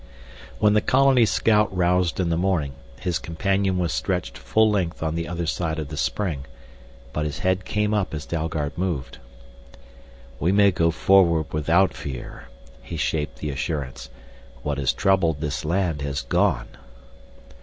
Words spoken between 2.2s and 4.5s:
the morning, his companion was stretched